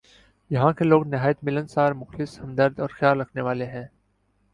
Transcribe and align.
یہاں 0.51 0.71
کے 0.73 0.83
لوگ 0.83 1.01
نہایت 1.07 1.43
ملنسار، 1.43 1.91
مخلص، 2.01 2.31
ہمدرد 2.43 2.79
اورخیال 2.79 3.21
رکھنے 3.21 3.41
والے 3.41 3.65
ہیں۔ 3.65 3.85